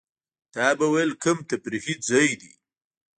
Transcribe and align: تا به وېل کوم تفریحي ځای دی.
تا 0.53 0.67
به 0.77 0.85
وېل 0.93 1.11
کوم 1.23 1.37
تفریحي 1.49 1.95
ځای 2.09 2.29
دی. 2.41 2.51